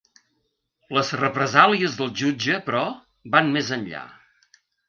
[0.97, 2.83] Les represàlies del jutge, però,
[3.37, 4.07] van més enllà.